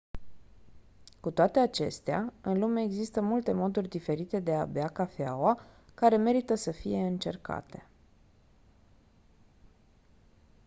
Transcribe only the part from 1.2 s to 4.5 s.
toate acestea în lume există multe moduri diferite